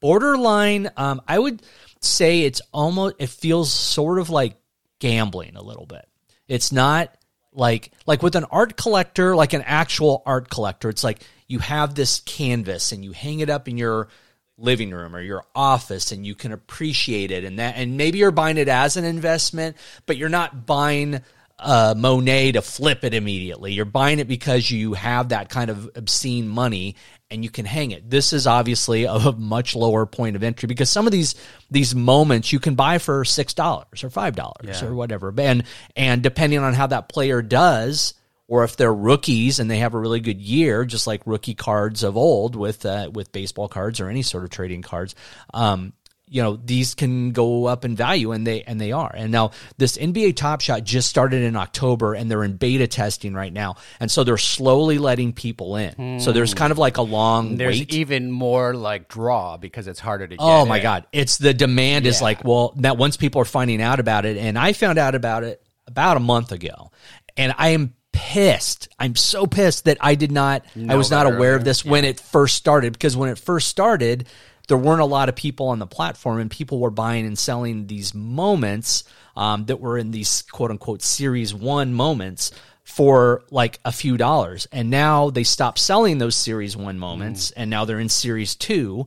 borderline. 0.00 0.90
Um, 0.96 1.20
I 1.28 1.38
would 1.38 1.62
say 2.00 2.42
it's 2.42 2.60
almost. 2.72 3.16
It 3.18 3.28
feels 3.28 3.72
sort 3.72 4.18
of 4.18 4.30
like 4.30 4.56
gambling 4.98 5.56
a 5.56 5.62
little 5.62 5.86
bit. 5.86 6.06
It's 6.48 6.72
not 6.72 7.14
like 7.52 7.90
like 8.06 8.22
with 8.22 8.36
an 8.36 8.44
art 8.44 8.76
collector, 8.76 9.34
like 9.36 9.52
an 9.52 9.62
actual 9.62 10.22
art 10.26 10.50
collector. 10.50 10.88
It's 10.88 11.04
like 11.04 11.22
you 11.46 11.58
have 11.58 11.94
this 11.94 12.20
canvas 12.20 12.92
and 12.92 13.04
you 13.04 13.12
hang 13.12 13.40
it 13.40 13.50
up 13.50 13.68
in 13.68 13.76
your 13.76 14.08
living 14.56 14.90
room 14.90 15.16
or 15.16 15.20
your 15.20 15.44
office 15.54 16.12
and 16.12 16.26
you 16.26 16.34
can 16.34 16.52
appreciate 16.52 17.30
it 17.30 17.44
and 17.44 17.58
that 17.58 17.76
and 17.76 17.96
maybe 17.96 18.18
you're 18.18 18.30
buying 18.30 18.58
it 18.58 18.68
as 18.68 18.98
an 18.98 19.06
investment 19.06 19.74
but 20.04 20.18
you're 20.18 20.28
not 20.28 20.66
buying 20.66 21.18
uh, 21.60 21.94
Monet 21.96 22.52
to 22.52 22.62
flip 22.62 23.04
it 23.04 23.14
immediately. 23.14 23.72
You're 23.72 23.84
buying 23.84 24.18
it 24.18 24.28
because 24.28 24.70
you 24.70 24.94
have 24.94 25.28
that 25.28 25.48
kind 25.48 25.70
of 25.70 25.90
obscene 25.94 26.48
money 26.48 26.96
and 27.30 27.44
you 27.44 27.50
can 27.50 27.64
hang 27.64 27.92
it. 27.92 28.08
This 28.10 28.32
is 28.32 28.46
obviously 28.46 29.04
a 29.04 29.32
much 29.32 29.76
lower 29.76 30.04
point 30.06 30.36
of 30.36 30.42
entry 30.42 30.66
because 30.66 30.90
some 30.90 31.06
of 31.06 31.12
these 31.12 31.34
these 31.70 31.94
moments 31.94 32.52
you 32.52 32.58
can 32.58 32.74
buy 32.74 32.98
for 32.98 33.24
six 33.24 33.54
dollars 33.54 34.02
or 34.02 34.10
five 34.10 34.34
dollars 34.34 34.82
Yeah. 34.82 34.86
or 34.88 34.94
whatever. 34.94 35.32
And 35.38 35.64
and 35.96 36.22
depending 36.22 36.58
on 36.58 36.74
how 36.74 36.88
that 36.88 37.08
player 37.08 37.42
does, 37.42 38.14
or 38.48 38.64
if 38.64 38.76
they're 38.76 38.92
rookies 38.92 39.60
and 39.60 39.70
they 39.70 39.78
have 39.78 39.94
a 39.94 39.98
really 39.98 40.18
good 40.20 40.40
year, 40.40 40.84
just 40.84 41.06
like 41.06 41.22
rookie 41.24 41.54
cards 41.54 42.02
of 42.02 42.16
old 42.16 42.56
with 42.56 42.84
uh, 42.84 43.08
with 43.12 43.30
baseball 43.30 43.68
cards 43.68 44.00
or 44.00 44.08
any 44.08 44.22
sort 44.22 44.42
of 44.42 44.50
trading 44.50 44.82
cards, 44.82 45.14
um, 45.54 45.92
you 46.30 46.40
know 46.40 46.56
these 46.64 46.94
can 46.94 47.32
go 47.32 47.66
up 47.66 47.84
in 47.84 47.96
value 47.96 48.30
and 48.30 48.46
they 48.46 48.62
and 48.62 48.80
they 48.80 48.92
are. 48.92 49.12
And 49.12 49.32
now 49.32 49.50
this 49.78 49.98
NBA 49.98 50.36
Top 50.36 50.60
Shot 50.60 50.84
just 50.84 51.08
started 51.08 51.42
in 51.42 51.56
October 51.56 52.14
and 52.14 52.30
they're 52.30 52.44
in 52.44 52.56
beta 52.56 52.86
testing 52.86 53.34
right 53.34 53.52
now, 53.52 53.76
and 53.98 54.10
so 54.10 54.22
they're 54.22 54.38
slowly 54.38 54.98
letting 54.98 55.32
people 55.32 55.76
in. 55.76 56.20
So 56.20 56.32
there's 56.32 56.54
kind 56.54 56.70
of 56.70 56.78
like 56.78 56.96
a 56.96 57.02
long 57.02 57.56
There's 57.56 57.80
wait. 57.80 57.92
even 57.92 58.30
more 58.30 58.74
like 58.74 59.08
draw 59.08 59.56
because 59.56 59.88
it's 59.88 60.00
harder 60.00 60.28
to 60.28 60.36
oh 60.36 60.46
get. 60.46 60.52
Oh 60.60 60.64
my 60.66 60.76
in. 60.76 60.82
god, 60.82 61.06
it's 61.12 61.38
the 61.38 61.52
demand 61.52 62.06
is 62.06 62.22
like 62.22 62.44
well 62.44 62.74
that 62.76 62.96
once 62.96 63.16
people 63.16 63.42
are 63.42 63.46
finding 63.46 63.82
out 63.82 63.98
about 63.98 64.24
it, 64.24 64.36
and 64.36 64.56
I 64.56 64.72
found 64.72 64.98
out 64.98 65.16
about 65.16 65.42
it 65.42 65.62
about 65.88 66.16
a 66.16 66.20
month 66.20 66.52
ago, 66.52 66.92
and 67.36 67.52
I 67.58 67.70
am 67.70 67.94
pissed. 68.12 68.88
I'm 68.98 69.16
so 69.16 69.46
pissed 69.46 69.86
that 69.86 69.98
I 70.00 70.14
did 70.14 70.30
not. 70.30 70.64
I 70.88 70.94
was 70.94 71.10
not 71.10 71.26
aware 71.26 71.54
of 71.54 71.62
earlier. 71.62 71.64
this 71.64 71.84
when 71.84 72.04
it 72.04 72.20
first 72.20 72.54
started 72.54 72.92
because 72.92 73.16
when 73.16 73.30
it 73.30 73.38
first 73.38 73.68
started, 73.68 74.28
there 74.70 74.78
weren't 74.78 75.02
a 75.02 75.04
lot 75.18 75.28
of 75.28 75.34
people 75.34 75.66
on 75.68 75.80
the 75.80 75.86
platform, 75.86 76.38
and 76.38 76.48
people 76.48 76.78
were 76.78 76.90
buying 76.92 77.26
and 77.26 77.36
selling 77.36 77.88
these 77.88 78.14
moments 78.14 79.02
um, 79.34 79.66
that 79.66 79.80
were 79.80 79.98
in 79.98 80.12
these 80.12 80.42
quote 80.42 80.70
unquote 80.70 81.02
series 81.02 81.52
one 81.52 81.92
moments 81.92 82.52
for 82.84 83.42
like 83.50 83.80
a 83.84 83.90
few 83.90 84.16
dollars. 84.16 84.68
And 84.72 84.88
now 84.88 85.30
they 85.30 85.44
stopped 85.44 85.78
selling 85.78 86.18
those 86.18 86.36
series 86.36 86.76
one 86.76 86.98
moments, 86.98 87.50
and 87.50 87.68
now 87.68 87.84
they're 87.84 88.00
in 88.00 88.08
series 88.08 88.54
two 88.54 89.06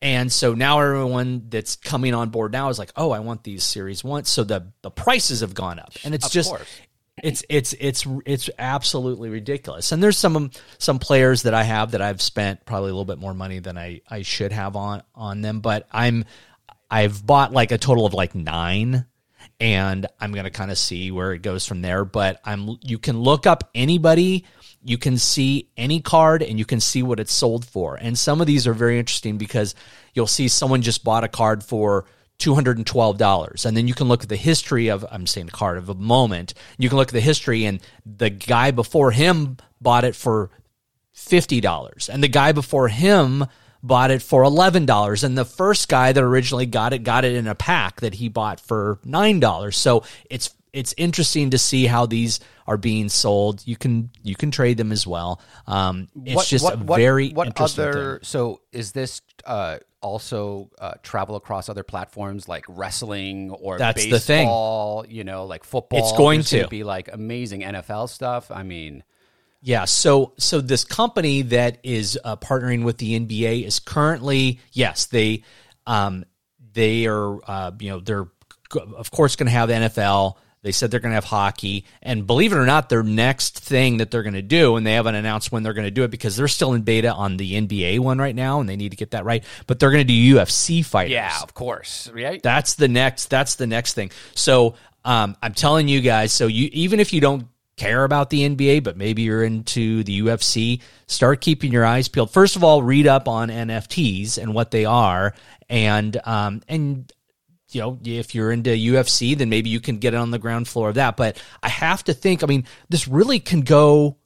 And 0.00 0.32
so 0.32 0.54
now 0.54 0.80
everyone 0.80 1.46
that's 1.48 1.74
coming 1.74 2.14
on 2.14 2.30
board 2.30 2.52
now 2.52 2.68
is 2.68 2.78
like, 2.78 2.92
oh, 2.94 3.10
I 3.10 3.18
want 3.18 3.42
these 3.42 3.64
series 3.64 4.04
one. 4.04 4.24
So 4.24 4.44
the 4.44 4.72
the 4.82 4.90
prices 4.90 5.40
have 5.40 5.54
gone 5.54 5.78
up, 5.80 5.92
and 6.04 6.14
it's 6.14 6.26
Of 6.26 6.32
just 6.32 6.50
course. 6.50 6.80
It's 7.22 7.44
it's 7.48 7.74
it's 7.78 8.06
it's 8.26 8.50
absolutely 8.58 9.30
ridiculous. 9.30 9.92
And 9.92 10.02
there's 10.02 10.18
some 10.18 10.50
some 10.78 10.98
players 10.98 11.42
that 11.42 11.54
I 11.54 11.62
have 11.62 11.92
that 11.92 12.02
I've 12.02 12.22
spent 12.22 12.64
probably 12.64 12.90
a 12.90 12.94
little 12.94 13.04
bit 13.04 13.18
more 13.18 13.34
money 13.34 13.58
than 13.58 13.78
I 13.78 14.00
I 14.08 14.22
should 14.22 14.52
have 14.52 14.76
on 14.76 15.02
on 15.14 15.40
them, 15.42 15.60
but 15.60 15.86
I'm 15.92 16.24
I've 16.90 17.24
bought 17.24 17.52
like 17.52 17.72
a 17.72 17.78
total 17.78 18.06
of 18.06 18.14
like 18.14 18.34
9 18.34 19.04
and 19.60 20.06
I'm 20.20 20.32
going 20.32 20.44
to 20.44 20.50
kind 20.50 20.70
of 20.70 20.78
see 20.78 21.10
where 21.10 21.32
it 21.32 21.42
goes 21.42 21.66
from 21.66 21.82
there, 21.82 22.04
but 22.04 22.40
I'm 22.44 22.78
you 22.82 22.98
can 22.98 23.18
look 23.20 23.46
up 23.46 23.70
anybody 23.74 24.44
you 24.82 24.98
can 24.98 25.18
see 25.18 25.68
any 25.76 26.00
card 26.00 26.42
and 26.42 26.58
you 26.58 26.64
can 26.64 26.80
see 26.80 27.02
what 27.02 27.20
it's 27.20 27.32
sold 27.32 27.64
for. 27.64 27.96
And 27.96 28.18
some 28.18 28.40
of 28.40 28.46
these 28.46 28.66
are 28.66 28.72
very 28.72 28.98
interesting 28.98 29.36
because 29.36 29.74
you'll 30.14 30.26
see 30.26 30.48
someone 30.48 30.82
just 30.82 31.04
bought 31.04 31.24
a 31.24 31.28
card 31.28 31.64
for 31.64 32.06
$212 32.38 33.64
and 33.64 33.76
then 33.76 33.88
you 33.88 33.94
can 33.94 34.06
look 34.06 34.22
at 34.22 34.28
the 34.28 34.36
history 34.36 34.88
of 34.88 35.04
i'm 35.10 35.26
saying 35.26 35.48
a 35.48 35.50
card 35.50 35.76
of 35.76 35.88
a 35.88 35.94
moment. 35.94 36.54
You 36.78 36.88
can 36.88 36.96
look 36.96 37.08
at 37.08 37.14
the 37.14 37.20
history 37.20 37.64
and 37.64 37.80
the 38.06 38.30
guy 38.30 38.70
before 38.70 39.10
him 39.10 39.56
bought 39.80 40.04
it 40.04 40.14
for 40.14 40.50
$50 41.16 42.08
and 42.08 42.22
the 42.22 42.28
guy 42.28 42.52
before 42.52 42.88
him 42.88 43.46
bought 43.82 44.10
it 44.10 44.22
for 44.22 44.42
$11 44.42 45.24
and 45.24 45.36
the 45.36 45.44
first 45.44 45.88
guy 45.88 46.12
that 46.12 46.22
originally 46.22 46.66
got 46.66 46.92
it 46.92 47.02
got 47.02 47.24
it 47.24 47.34
in 47.34 47.48
a 47.48 47.54
pack 47.56 48.00
that 48.00 48.14
he 48.14 48.28
bought 48.28 48.60
for 48.60 49.00
$9 49.04 49.74
so 49.74 50.04
it's 50.30 50.54
it's 50.72 50.94
interesting 50.96 51.50
to 51.50 51.58
see 51.58 51.86
how 51.86 52.06
these 52.06 52.40
are 52.66 52.76
being 52.76 53.08
sold 53.08 53.62
you 53.66 53.76
can 53.76 54.10
you 54.22 54.34
can 54.34 54.50
trade 54.50 54.76
them 54.76 54.92
as 54.92 55.06
well 55.06 55.40
um, 55.66 56.08
it's 56.24 56.48
just 56.48 56.70
a 56.70 56.76
very 56.76 57.30
what 57.30 57.46
interesting 57.46 57.84
other 57.84 58.18
thing. 58.18 58.24
so 58.24 58.60
is 58.72 58.92
this 58.92 59.22
uh 59.44 59.78
also 60.00 60.70
uh, 60.78 60.94
travel 61.02 61.36
across 61.36 61.68
other 61.68 61.82
platforms 61.82 62.48
like 62.48 62.64
wrestling 62.68 63.50
or 63.50 63.78
That's 63.78 64.04
the 64.04 64.20
thing. 64.20 64.46
baseball, 64.46 65.04
you 65.08 65.24
know, 65.24 65.46
like 65.46 65.64
football. 65.64 65.98
It's 65.98 66.16
going 66.16 66.38
There's 66.38 66.52
gonna 66.52 66.68
be 66.68 66.84
like 66.84 67.12
amazing 67.12 67.62
NFL 67.62 68.08
stuff. 68.08 68.50
I 68.50 68.62
mean, 68.62 69.02
Yeah, 69.60 69.84
so 69.86 70.34
so 70.38 70.60
this 70.60 70.84
company 70.84 71.42
that 71.42 71.78
is 71.82 72.18
uh, 72.24 72.36
partnering 72.36 72.84
with 72.84 72.98
the 72.98 73.18
NBA 73.18 73.66
is 73.66 73.80
currently 73.80 74.60
yes 74.72 75.06
they 75.06 75.42
um, 75.86 76.24
they 76.72 77.06
are 77.06 77.38
uh, 77.46 77.72
you 77.78 77.90
know 77.90 78.00
they're 78.00 78.28
of 78.74 79.10
course 79.10 79.36
going 79.36 79.46
to 79.46 79.52
have 79.52 79.68
NFL. 79.68 80.36
They 80.62 80.72
said 80.72 80.90
they're 80.90 81.00
going 81.00 81.12
to 81.12 81.16
have 81.16 81.24
hockey, 81.24 81.84
and 82.02 82.26
believe 82.26 82.52
it 82.52 82.56
or 82.56 82.66
not, 82.66 82.88
their 82.88 83.02
next 83.02 83.58
thing 83.60 83.98
that 83.98 84.10
they're 84.10 84.22
going 84.22 84.34
to 84.34 84.42
do, 84.42 84.76
and 84.76 84.86
they 84.86 84.94
haven't 84.94 85.14
announced 85.14 85.52
when 85.52 85.62
they're 85.62 85.72
going 85.72 85.86
to 85.86 85.90
do 85.90 86.04
it 86.04 86.10
because 86.10 86.36
they're 86.36 86.48
still 86.48 86.74
in 86.74 86.82
beta 86.82 87.12
on 87.12 87.36
the 87.36 87.54
NBA 87.54 88.00
one 88.00 88.18
right 88.18 88.34
now, 88.34 88.60
and 88.60 88.68
they 88.68 88.76
need 88.76 88.90
to 88.90 88.96
get 88.96 89.12
that 89.12 89.24
right. 89.24 89.44
But 89.66 89.78
they're 89.78 89.90
going 89.90 90.06
to 90.06 90.12
do 90.12 90.36
UFC 90.36 90.84
fighters. 90.84 91.12
yeah, 91.12 91.38
of 91.42 91.54
course, 91.54 92.10
right? 92.12 92.42
That's 92.42 92.74
the 92.74 92.88
next. 92.88 93.26
That's 93.30 93.54
the 93.54 93.66
next 93.66 93.94
thing. 93.94 94.10
So 94.34 94.74
um, 95.04 95.36
I'm 95.42 95.54
telling 95.54 95.88
you 95.88 96.00
guys. 96.00 96.32
So 96.32 96.46
you 96.46 96.68
even 96.72 97.00
if 97.00 97.12
you 97.12 97.20
don't 97.20 97.48
care 97.76 98.04
about 98.04 98.28
the 98.28 98.48
NBA, 98.48 98.82
but 98.82 98.96
maybe 98.96 99.22
you're 99.22 99.44
into 99.44 100.02
the 100.04 100.20
UFC, 100.20 100.82
start 101.06 101.40
keeping 101.40 101.72
your 101.72 101.84
eyes 101.84 102.08
peeled. 102.08 102.30
First 102.30 102.56
of 102.56 102.64
all, 102.64 102.82
read 102.82 103.06
up 103.06 103.28
on 103.28 103.48
NFTs 103.48 104.36
and 104.36 104.52
what 104.52 104.70
they 104.70 104.84
are, 104.84 105.34
and 105.68 106.20
um, 106.24 106.62
and 106.68 107.10
you 107.70 107.80
know 107.80 107.98
if 108.04 108.34
you're 108.34 108.50
into 108.52 108.70
UFC, 108.70 109.36
then 109.36 109.48
maybe 109.48 109.70
you 109.70 109.80
can 109.80 109.98
get 109.98 110.14
it 110.14 110.16
on 110.16 110.30
the 110.30 110.38
ground 110.38 110.68
floor 110.68 110.88
of 110.90 110.94
that. 110.96 111.16
But 111.16 111.42
I 111.62 111.68
have 111.68 112.02
to 112.04 112.14
think. 112.14 112.42
I 112.42 112.46
mean, 112.46 112.64
this 112.88 113.06
really 113.08 113.40
can 113.40 113.60
go. 113.62 114.16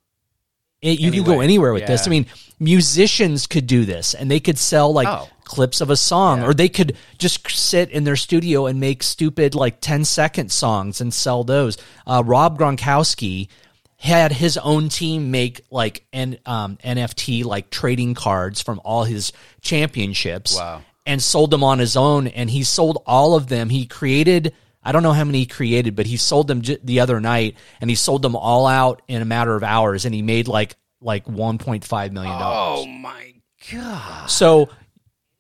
It, 0.81 0.99
you 0.99 1.13
can 1.13 1.23
go 1.23 1.41
anywhere 1.41 1.73
with 1.73 1.87
this. 1.87 2.07
I 2.09 2.11
mean, 2.11 2.27
musicians 2.59 3.47
could 3.47 3.67
do 3.69 3.85
this, 3.85 4.15
and 4.15 4.29
they 4.31 4.41
could 4.41 4.59
sell 4.59 4.93
like 4.93 5.07
Oh. 5.07 5.29
clips 5.45 5.81
of 5.81 5.91
a 5.91 5.97
song, 5.97 6.41
Yeah. 6.41 6.47
or 6.49 6.55
they 6.55 6.69
could 6.69 6.97
just 7.19 7.49
sit 7.51 7.91
in 7.91 8.03
their 8.05 8.17
studio 8.17 8.67
and 8.67 8.81
make 8.81 9.03
stupid 9.05 9.55
like 9.55 9.81
10 9.81 10.05
second 10.05 10.51
songs 10.51 11.01
and 11.01 11.15
sell 11.15 11.45
those. 11.45 11.77
Uh, 12.05 12.23
Rob 12.27 12.59
Gronkowski 12.59 13.47
had 13.99 14.33
his 14.33 14.59
own 14.59 14.89
team 14.89 15.31
make 15.31 15.61
like 15.71 16.05
an 16.13 16.37
um, 16.47 16.77
NFT 16.83 17.45
like 17.45 17.71
trading 17.71 18.15
cards 18.15 18.61
from 18.61 18.81
all 18.85 19.05
his 19.05 19.33
championships 19.61 20.57
Wow. 20.57 20.83
And 21.07 21.23
sold 21.23 21.51
them 21.51 21.65
on 21.65 21.79
his 21.79 21.97
own. 21.97 22.27
And 22.29 22.49
he 22.51 22.63
sold 22.65 23.03
all 23.07 23.35
of 23.35 23.47
them. 23.49 23.69
He 23.71 23.87
created. 23.87 24.53
I 24.83 24.91
don't 24.93 25.03
know 25.05 25.13
how 25.13 25.25
many 25.25 25.39
he 25.41 25.47
created, 25.47 25.95
but 25.95 26.07
he 26.07 26.17
sold 26.17 26.49
them 26.49 26.63
j- 26.63 26.79
the 26.83 27.01
other 27.01 27.21
night, 27.21 27.57
and 27.81 27.89
he 27.89 27.95
sold 27.95 28.21
them 28.23 28.35
all 28.35 28.67
out 28.67 29.01
in 29.07 29.23
a 29.23 29.25
matter 29.25 29.55
of 29.55 29.63
hours, 29.63 30.05
and 30.05 30.15
he 30.15 30.23
made 30.23 30.49
like 30.49 30.75
like 31.01 31.25
1.5 31.27 32.13
million 32.13 32.39
dollars. 32.39 32.85
Oh 32.85 32.87
my 32.87 33.35
god! 33.73 34.29
So 34.31 34.69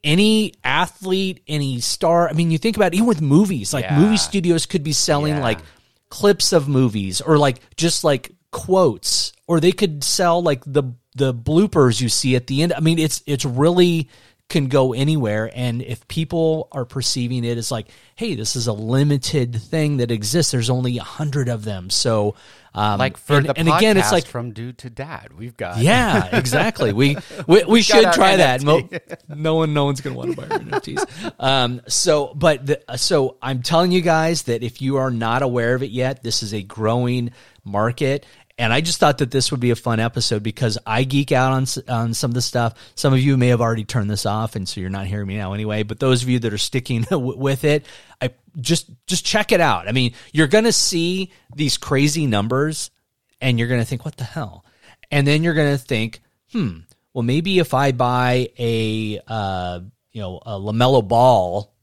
any 0.04 0.52
athlete, 0.64 1.42
any 1.47 1.81
star, 1.81 2.28
I 2.28 2.33
mean, 2.33 2.50
you 2.50 2.59
think 2.59 2.76
about 2.76 2.92
it, 2.92 2.97
even 2.97 3.07
with 3.07 3.21
movies, 3.21 3.73
like 3.73 3.85
Yeah. 3.85 3.99
movie 3.99 4.16
studios 4.16 4.66
could 4.66 4.83
be 4.83 4.92
selling 4.92 5.35
Yeah. 5.37 5.42
like 5.42 5.61
clips 6.09 6.52
of 6.52 6.69
movies 6.69 7.21
or 7.21 7.38
like 7.38 7.61
just 7.76 8.04
like 8.04 8.33
quotes 8.50 9.33
or 9.47 9.61
they 9.61 9.73
could 9.73 10.04
sell 10.04 10.42
like 10.42 10.62
the 10.66 10.83
the 11.14 11.33
bloopers 11.35 12.00
you 12.00 12.09
see 12.09 12.37
at 12.37 12.47
the 12.47 12.62
end. 12.62 12.73
I 12.73 12.81
mean, 12.81 12.99
it's 12.99 13.23
it's 13.26 13.45
really 13.45 14.09
can 14.52 14.68
go 14.68 14.92
anywhere 14.92 15.50
and 15.54 15.82
if 15.82 16.06
people 16.09 16.68
are 16.73 16.85
perceiving 16.85 17.44
it 17.44 17.59
as 17.59 17.71
like 17.71 17.88
hey 18.14 18.35
this 18.35 18.54
is 18.54 18.66
a 18.66 18.73
limited 18.73 19.61
thing 19.61 19.97
that 19.97 20.11
exists 20.11 20.52
there's 20.52 20.71
only 20.71 20.99
a 20.99 21.02
hundred 21.02 21.49
of 21.49 21.64
them 21.64 21.90
so 21.90 22.35
um 22.75 22.99
Like 22.99 23.16
for 23.18 23.37
and, 23.37 23.47
the 23.47 23.59
and 23.59 23.68
again 23.68 23.97
it's 23.97 24.12
like 24.12 24.26
from 24.26 24.52
dude 24.52 24.78
to 24.78 24.90
dad, 24.90 25.32
we've 25.37 25.56
got 25.56 25.78
yeah, 25.78 26.35
exactly. 26.37 26.92
We 26.92 27.16
we, 27.47 27.64
we 27.64 27.82
should 27.82 28.12
try 28.12 28.37
that. 28.37 28.62
Mo- 28.62 28.88
no 29.28 29.56
one, 29.56 29.75
no 29.75 29.85
one's 29.85 30.00
going 30.00 30.14
to 30.14 30.18
want 30.18 30.30
to 30.30 30.37
buy 30.37 30.54
our 30.54 30.59
NFTs. 30.61 31.32
Um, 31.38 31.82
so, 31.87 32.32
but 32.35 32.64
the, 32.64 32.82
so 32.97 33.37
I'm 33.42 33.62
telling 33.62 33.92
you 33.92 34.00
guys 34.00 34.44
that 34.44 34.62
if 34.62 34.80
you 34.80 34.97
are 34.97 35.11
not 35.11 35.42
aware 35.42 35.75
of 35.75 35.82
it 35.82 35.90
yet, 35.90 36.23
this 36.23 36.42
is 36.42 36.54
a 36.54 36.62
growing 36.62 37.32
market. 37.64 38.25
And 38.62 38.73
I 38.73 38.81
just 38.81 39.00
thought 39.00 39.19
that 39.19 39.33
this 39.33 39.50
would 39.50 39.59
be 39.59 39.73
a 39.73 39.76
fun 39.76 39.99
episode 39.99 40.45
because 40.45 40.78
I 40.87 41.02
geek 41.02 41.33
out 41.33 41.50
on 41.52 41.66
on 41.92 42.14
some 42.14 42.31
of 42.31 42.37
the 42.37 42.40
stuff. 42.40 42.75
Some 42.95 43.12
of 43.12 43.19
you 43.19 43.37
may 43.37 43.49
have 43.49 43.61
already 43.61 43.83
turned 43.83 44.09
this 44.09 44.25
off, 44.25 44.54
and 44.54 44.69
so 44.69 44.81
you're 44.81 44.88
not 44.88 45.09
hearing 45.09 45.26
me 45.26 45.37
now 45.37 45.52
anyway. 45.52 45.83
But 45.83 45.99
those 45.99 46.23
of 46.23 46.28
you 46.28 46.38
that 46.38 46.52
are 46.52 46.59
sticking 46.59 47.04
with 47.11 47.64
it, 47.64 47.85
I 48.21 48.31
just 48.61 48.88
just 49.09 49.26
check 49.26 49.50
it 49.50 49.61
out. 49.61 49.88
I 49.88 49.92
mean, 49.92 50.14
you're 50.33 50.47
going 50.47 50.62
to 50.62 50.73
see 50.73 51.33
these 51.57 51.76
crazy 51.76 52.28
numbers, 52.28 52.92
and 53.40 53.59
you're 53.59 53.66
going 53.66 53.81
to 53.81 53.85
think, 53.85 54.04
"What 54.04 54.16
the 54.16 54.23
hell?" 54.23 54.64
And 55.11 55.26
then 55.26 55.42
you're 55.42 55.54
going 55.54 55.76
to 55.76 55.85
think, 55.85 56.21
"Hmm, 56.52 56.83
well, 57.14 57.25
maybe 57.25 57.59
if 57.59 57.75
I 57.75 57.90
buy 57.90 58.50
a 58.61 59.21
uh, 59.26 59.81
you 60.12 60.21
know 60.21 60.40
a 60.47 60.52
LaMelo 60.52 61.09
Ball 61.09 61.75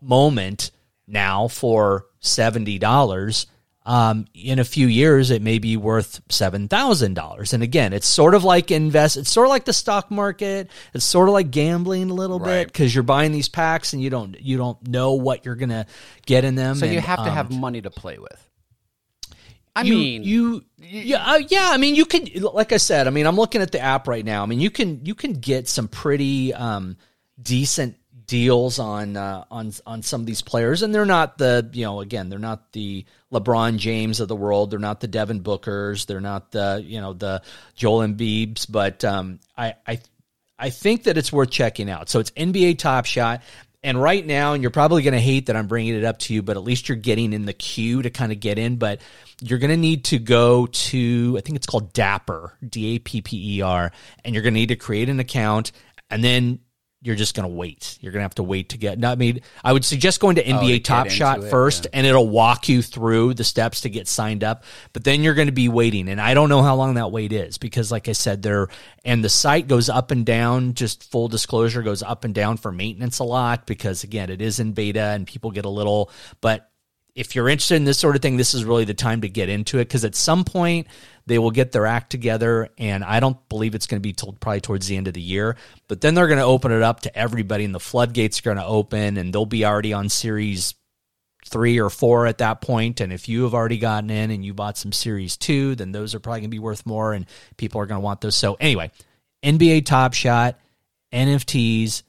moment 0.00 0.72
now 1.06 1.46
for 1.46 2.06
seventy 2.18 2.80
dollars." 2.80 3.46
Um, 3.86 4.24
in 4.32 4.58
a 4.58 4.64
few 4.64 4.86
years, 4.86 5.30
it 5.30 5.42
may 5.42 5.58
be 5.58 5.76
worth 5.76 6.22
seven 6.30 6.68
thousand 6.68 7.14
dollars. 7.14 7.52
And 7.52 7.62
again, 7.62 7.92
it's 7.92 8.06
sort 8.06 8.34
of 8.34 8.42
like 8.42 8.70
invest. 8.70 9.18
It's 9.18 9.30
sort 9.30 9.46
of 9.46 9.50
like 9.50 9.66
the 9.66 9.74
stock 9.74 10.10
market. 10.10 10.70
It's 10.94 11.04
sort 11.04 11.28
of 11.28 11.34
like 11.34 11.50
gambling 11.50 12.10
a 12.10 12.14
little 12.14 12.38
bit 12.38 12.66
because 12.68 12.94
you're 12.94 13.02
buying 13.04 13.32
these 13.32 13.50
packs 13.50 13.92
and 13.92 14.02
you 14.02 14.08
don't 14.08 14.40
you 14.40 14.56
don't 14.56 14.88
know 14.88 15.12
what 15.12 15.44
you're 15.44 15.54
gonna 15.54 15.86
get 16.24 16.44
in 16.44 16.54
them. 16.54 16.76
So 16.76 16.86
you 16.86 16.92
And, 16.96 17.04
have 17.04 17.18
to 17.18 17.30
um, 17.30 17.34
have 17.34 17.50
money 17.50 17.82
to 17.82 17.90
play 17.90 18.18
with. 18.18 18.50
I 19.76 19.82
you, 19.82 19.94
mean, 19.94 20.22
you 20.22 20.64
yeah 20.78 21.22
uh, 21.24 21.40
yeah 21.48 21.70
i 21.72 21.76
mean 21.78 21.96
you 21.96 22.04
can, 22.04 22.28
like 22.40 22.72
i 22.72 22.76
said 22.76 23.08
i 23.08 23.10
mean 23.10 23.26
i'm 23.26 23.34
looking 23.34 23.60
at 23.60 23.72
the 23.72 23.80
app 23.80 24.06
right 24.06 24.24
now 24.24 24.44
i 24.44 24.46
mean 24.46 24.60
you 24.60 24.70
can 24.70 25.04
you 25.04 25.16
can 25.16 25.32
get 25.32 25.68
some 25.68 25.88
pretty 25.88 26.54
um 26.54 26.96
decent 27.42 27.96
deals 28.26 28.78
on 28.78 29.16
uh, 29.16 29.44
on 29.50 29.72
on 29.86 30.02
some 30.02 30.20
of 30.20 30.26
these 30.26 30.42
players 30.42 30.82
and 30.82 30.94
they're 30.94 31.04
not 31.04 31.38
the 31.38 31.68
you 31.72 31.84
know 31.84 32.00
again 32.00 32.28
they're 32.28 32.38
not 32.38 32.72
the 32.72 33.04
LeBron 33.32 33.76
James 33.76 34.20
of 34.20 34.28
the 34.28 34.36
world 34.36 34.70
they're 34.70 34.78
not 34.78 35.00
the 35.00 35.08
Devin 35.08 35.42
Bookers 35.42 36.06
they're 36.06 36.20
not 36.20 36.50
the 36.50 36.82
you 36.84 37.00
know 37.00 37.12
the 37.12 37.42
Joel 37.74 38.06
Embiid's 38.06 38.66
but 38.66 39.04
um 39.04 39.40
I 39.56 39.74
I 39.86 40.00
I 40.58 40.70
think 40.70 41.04
that 41.04 41.18
it's 41.18 41.32
worth 41.32 41.50
checking 41.50 41.90
out. 41.90 42.08
So 42.08 42.20
it's 42.20 42.30
NBA 42.32 42.78
Top 42.78 43.06
Shot. 43.06 43.42
And 43.82 44.00
right 44.00 44.24
now, 44.24 44.54
and 44.54 44.62
you're 44.62 44.70
probably 44.70 45.02
going 45.02 45.12
to 45.12 45.20
hate 45.20 45.46
that 45.46 45.56
I'm 45.56 45.66
bringing 45.66 45.94
it 45.94 46.04
up 46.04 46.18
to 46.20 46.32
you, 46.32 46.42
but 46.42 46.56
at 46.56 46.62
least 46.62 46.88
you're 46.88 46.96
getting 46.96 47.34
in 47.34 47.44
the 47.44 47.52
queue 47.52 48.00
to 48.00 48.08
kind 48.08 48.32
of 48.32 48.40
get 48.40 48.58
in. 48.58 48.76
But 48.76 49.02
you're 49.42 49.58
going 49.58 49.70
to 49.72 49.76
need 49.76 50.04
to 50.06 50.18
go 50.18 50.66
to, 50.66 51.34
I 51.36 51.42
think 51.42 51.56
it's 51.56 51.66
called 51.66 51.92
Dapper, 51.92 52.56
D 52.66 52.96
A 52.96 52.98
P 52.98 53.20
P 53.20 53.58
E 53.58 53.60
R, 53.60 53.92
and 54.24 54.34
you're 54.34 54.42
going 54.42 54.54
to 54.54 54.60
need 54.60 54.70
to 54.70 54.76
create 54.76 55.10
an 55.10 55.20
account. 55.20 55.72
And 56.08 56.24
then 56.24 56.60
you're 57.04 57.16
just 57.16 57.36
going 57.36 57.46
to 57.46 57.54
wait. 57.54 57.98
You're 58.00 58.12
going 58.12 58.20
to 58.20 58.24
have 58.24 58.36
to 58.36 58.42
wait 58.42 58.70
to 58.70 58.78
get. 58.78 59.04
I 59.04 59.14
mean, 59.14 59.42
I 59.62 59.74
would 59.74 59.84
suggest 59.84 60.20
going 60.20 60.36
to 60.36 60.42
NBA 60.42 60.76
Oh, 60.76 60.78
Top 60.78 61.10
Shot 61.10 61.44
it, 61.44 61.50
first, 61.50 61.86
and 61.92 62.06
it'll 62.06 62.30
walk 62.30 62.70
you 62.70 62.80
through 62.80 63.34
the 63.34 63.44
steps 63.44 63.82
to 63.82 63.90
get 63.90 64.08
signed 64.08 64.42
up. 64.42 64.64
But 64.94 65.04
then 65.04 65.22
you're 65.22 65.34
going 65.34 65.48
to 65.48 65.52
be 65.52 65.68
waiting, 65.68 66.08
and 66.08 66.18
I 66.18 66.32
don't 66.32 66.48
know 66.48 66.62
how 66.62 66.76
long 66.76 66.94
that 66.94 67.12
wait 67.12 67.32
is 67.32 67.58
because, 67.58 67.92
like 67.92 68.08
I 68.08 68.12
said, 68.12 68.42
there 68.42 68.68
and 69.04 69.22
the 69.22 69.28
site 69.28 69.68
goes 69.68 69.90
up 69.90 70.12
and 70.12 70.24
down. 70.24 70.72
Just 70.72 71.10
full 71.10 71.28
disclosure, 71.28 71.82
goes 71.82 72.02
up 72.02 72.24
and 72.24 72.34
down 72.34 72.56
for 72.56 72.72
maintenance 72.72 73.18
a 73.18 73.24
lot 73.24 73.66
because 73.66 74.02
again, 74.02 74.30
it 74.30 74.40
is 74.40 74.58
in 74.58 74.72
beta, 74.72 75.00
and 75.00 75.26
people 75.26 75.50
get 75.50 75.66
a 75.66 75.70
little, 75.70 76.10
but 76.40 76.70
if 77.14 77.36
you're 77.36 77.48
interested 77.48 77.76
in 77.76 77.84
this 77.84 77.98
sort 77.98 78.16
of 78.16 78.22
thing, 78.22 78.36
this 78.36 78.54
is 78.54 78.64
really 78.64 78.84
the 78.84 78.94
time 78.94 79.20
to 79.20 79.28
get 79.28 79.48
into 79.48 79.78
it 79.78 79.84
because 79.84 80.04
at 80.04 80.16
some 80.16 80.44
point 80.44 80.88
they 81.26 81.38
will 81.38 81.52
get 81.52 81.70
their 81.70 81.86
act 81.86 82.10
together, 82.10 82.68
and 82.76 83.04
I 83.04 83.20
don't 83.20 83.48
believe 83.48 83.74
it's 83.74 83.86
going 83.86 84.02
to 84.02 84.06
be 84.06 84.12
probably 84.40 84.60
towards 84.60 84.88
the 84.88 84.96
end 84.96 85.06
of 85.06 85.14
the 85.14 85.20
year. 85.20 85.56
But 85.86 86.00
then 86.00 86.14
they're 86.14 86.26
going 86.26 86.40
to 86.40 86.44
open 86.44 86.72
it 86.72 86.82
up 86.82 87.00
to 87.02 87.16
everybody, 87.16 87.64
and 87.64 87.74
the 87.74 87.80
floodgates 87.80 88.40
are 88.40 88.42
going 88.42 88.56
to 88.56 88.66
open, 88.66 89.16
and 89.16 89.32
they'll 89.32 89.46
be 89.46 89.64
already 89.64 89.92
on 89.92 90.08
series 90.08 90.74
three 91.46 91.78
or 91.78 91.90
four 91.90 92.26
at 92.26 92.38
that 92.38 92.60
point. 92.60 93.00
And 93.00 93.12
if 93.12 93.28
you 93.28 93.44
have 93.44 93.54
already 93.54 93.78
gotten 93.78 94.10
in 94.10 94.30
and 94.30 94.44
you 94.44 94.54
bought 94.54 94.76
some 94.76 94.92
series 94.92 95.36
two, 95.36 95.74
then 95.76 95.92
those 95.92 96.14
are 96.14 96.20
probably 96.20 96.40
going 96.40 96.50
to 96.50 96.54
be 96.54 96.58
worth 96.58 96.84
more, 96.84 97.12
and 97.12 97.26
people 97.56 97.80
are 97.80 97.86
going 97.86 98.00
to 98.00 98.04
want 98.04 98.22
those. 98.22 98.34
So 98.34 98.54
anyway, 98.58 98.90
NBA 99.44 99.86
Top 99.86 100.14
Shot, 100.14 100.58
NFTs. 101.12 102.02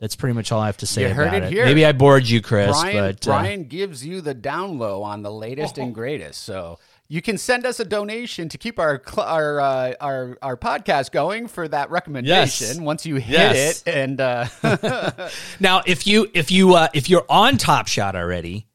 That's 0.00 0.14
pretty 0.14 0.34
much 0.34 0.52
all 0.52 0.60
I 0.60 0.66
have 0.66 0.76
to 0.78 0.86
say 0.86 1.02
You 1.08 1.14
heard 1.14 1.28
about 1.28 1.42
it 1.42 1.44
it. 1.44 1.52
here. 1.52 1.64
Maybe 1.64 1.86
I 1.86 1.92
bored 1.92 2.28
you, 2.28 2.42
Chris, 2.42 2.70
Brian, 2.78 2.96
but 2.96 3.26
uh, 3.26 3.30
Brian 3.40 3.64
gives 3.64 4.04
you 4.04 4.20
the 4.20 4.34
down 4.34 4.78
low 4.78 5.02
on 5.02 5.22
the 5.22 5.32
latest 5.32 5.78
and 5.78 5.94
greatest. 5.94 6.42
So 6.42 6.78
you 7.08 7.22
can 7.22 7.38
send 7.38 7.64
us 7.64 7.80
a 7.80 7.84
donation 7.86 8.50
to 8.50 8.58
keep 8.58 8.78
our 8.78 9.00
cl- 9.06 9.26
our 9.26 9.58
uh, 9.60 9.94
our 10.00 10.36
our 10.42 10.56
podcast 10.58 11.12
going 11.12 11.48
for 11.48 11.66
that 11.68 11.90
recommendation. 11.90 12.66
Yes. 12.66 12.78
Once 12.80 13.06
you 13.06 13.14
hit 13.16 13.32
Yes. 13.38 13.82
it, 13.86 13.94
and 13.94 14.20
uh, 14.20 14.46
Now, 15.60 15.80
if 15.86 16.06
you 16.06 16.28
if 16.34 16.50
you 16.50 16.74
uh, 16.74 16.88
if 16.92 17.08
you're 17.08 17.24
on 17.30 17.56
Top 17.56 17.86
Shot 17.88 18.16
already, 18.16 18.66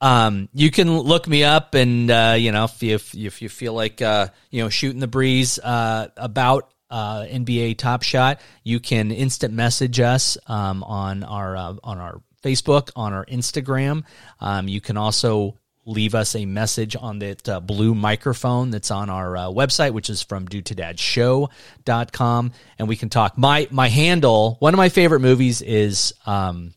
um, 0.00 0.48
you 0.54 0.70
can 0.70 0.98
look 0.98 1.28
me 1.28 1.44
up, 1.44 1.74
and 1.74 2.10
uh, 2.10 2.36
you 2.38 2.52
know 2.52 2.64
if 2.64 2.82
you 2.82 2.94
if, 2.94 3.14
you- 3.14 3.26
if 3.26 3.42
you 3.42 3.50
feel 3.50 3.74
like 3.74 4.00
uh, 4.00 4.28
you 4.50 4.62
know 4.62 4.70
shooting 4.70 5.00
the 5.00 5.08
breeze 5.08 5.58
uh, 5.58 6.08
about 6.16 6.72
uh, 6.90 7.22
NBA 7.22 7.78
Top 7.78 8.02
Shot, 8.02 8.40
you 8.64 8.80
can 8.80 9.10
instant 9.10 9.54
message 9.54 10.00
us 10.00 10.36
um, 10.46 10.82
on 10.82 11.22
our 11.22 11.56
uh, 11.56 11.74
on 11.84 11.98
our 11.98 12.20
Facebook, 12.42 12.90
on 12.96 13.12
our 13.12 13.24
Instagram. 13.26 14.04
Um, 14.40 14.68
you 14.68 14.80
can 14.80 14.96
also 14.96 15.56
leave 15.86 16.14
us 16.14 16.36
a 16.36 16.44
message 16.44 16.94
on 16.96 17.20
that 17.20 17.48
uh, 17.48 17.60
blue 17.60 17.94
microphone 17.94 18.70
that's 18.70 18.90
on 18.90 19.08
our 19.10 19.36
uh, 19.36 19.46
website, 19.46 19.92
which 19.92 20.10
is 20.10 20.22
from 20.22 20.48
dudedadshow.com. 20.48 22.52
And 22.78 22.88
we 22.88 22.96
can 22.96 23.08
talk. 23.08 23.38
My, 23.38 23.68
my 23.70 23.88
handle, 23.88 24.56
one 24.60 24.74
of 24.74 24.78
my 24.78 24.88
favorite 24.88 25.20
movies 25.20 25.62
is, 25.62 26.12
um, 26.26 26.74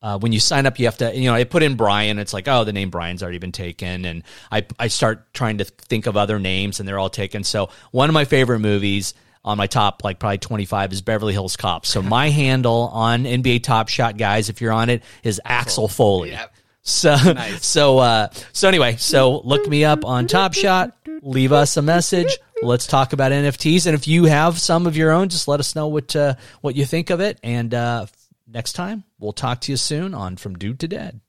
uh, 0.00 0.18
when 0.18 0.32
you 0.32 0.40
sign 0.40 0.66
up, 0.66 0.78
you 0.80 0.86
have 0.86 0.98
to, 0.98 1.16
you 1.16 1.30
know, 1.30 1.34
I 1.34 1.44
put 1.44 1.62
in 1.62 1.76
Brian. 1.76 2.18
It's 2.18 2.32
like, 2.32 2.48
oh, 2.48 2.64
the 2.64 2.72
name 2.72 2.90
Brian's 2.90 3.22
already 3.22 3.38
been 3.38 3.52
taken. 3.52 4.04
And 4.04 4.24
I, 4.50 4.66
I 4.76 4.88
start 4.88 5.32
trying 5.32 5.58
to 5.58 5.64
think 5.64 6.06
of 6.06 6.16
other 6.16 6.40
names 6.40 6.80
and 6.80 6.88
they're 6.88 6.98
all 6.98 7.10
taken. 7.10 7.44
So 7.44 7.70
one 7.92 8.10
of 8.10 8.14
my 8.14 8.24
favorite 8.24 8.58
movies 8.58 9.14
on 9.44 9.58
my 9.58 9.66
top, 9.66 10.04
like 10.04 10.18
probably 10.18 10.38
25 10.38 10.92
is 10.92 11.02
Beverly 11.02 11.32
Hills 11.32 11.56
Cops. 11.56 11.88
So 11.88 12.02
my 12.02 12.28
handle 12.30 12.90
on 12.92 13.24
NBA 13.24 13.62
Top 13.62 13.88
Shot, 13.88 14.16
guys, 14.16 14.48
if 14.48 14.60
you're 14.60 14.72
on 14.72 14.88
it, 14.88 15.02
is 15.22 15.40
Axel 15.44 15.88
Foley. 15.88 16.38
So, 16.82 17.16
so, 17.60 17.98
uh, 17.98 18.28
so 18.52 18.68
anyway, 18.68 18.96
so 18.96 19.40
look 19.40 19.66
me 19.66 19.84
up 19.84 20.04
on 20.04 20.26
Top 20.26 20.54
Shot, 20.54 20.96
leave 21.22 21.52
us 21.52 21.76
a 21.76 21.82
message. 21.82 22.38
Let's 22.62 22.86
talk 22.86 23.12
about 23.12 23.32
NFTs. 23.32 23.86
And 23.86 23.94
if 23.94 24.06
you 24.06 24.24
have 24.24 24.60
some 24.60 24.86
of 24.86 24.96
your 24.96 25.10
own, 25.10 25.28
just 25.28 25.48
let 25.48 25.58
us 25.58 25.74
know 25.74 25.88
what, 25.88 26.14
uh, 26.14 26.34
what 26.60 26.76
you 26.76 26.84
think 26.84 27.10
of 27.10 27.20
it. 27.20 27.40
And, 27.42 27.74
uh, 27.74 28.06
next 28.46 28.74
time 28.74 29.02
we'll 29.18 29.32
talk 29.32 29.60
to 29.62 29.72
you 29.72 29.76
soon 29.76 30.14
on 30.14 30.36
From 30.36 30.56
Dude 30.56 30.78
to 30.80 30.88
Dad. 30.88 31.20